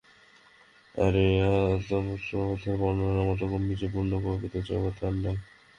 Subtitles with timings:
[0.95, 5.37] আর এই আত্মতত্ত্বের বর্ণনার মত গাম্ভীর্যপূর্ণ কবিতা জগতে আর নাই।